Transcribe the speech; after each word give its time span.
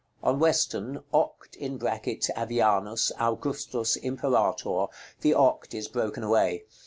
On 0.23 0.39
western, 0.39 1.03
"(OCT)AVIANUS 1.13 3.11
AUGUSTUS 3.19 3.97
IMPERATOR." 3.97 4.87
The 5.19 5.35
"OCT" 5.35 5.75
is 5.75 5.87
broken 5.89 6.23
away. 6.23 6.63